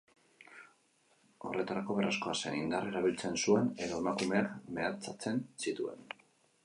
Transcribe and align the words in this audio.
Horretarako, 1.49 1.97
beharrezkoa 1.99 2.33
zen 2.39 2.57
indarra 2.61 2.91
erabiltzen 2.93 3.37
zuen 3.43 3.69
edo 3.89 4.01
emakumeak 4.05 4.59
mehatxatzen 4.79 5.47
zituen. 5.67 6.03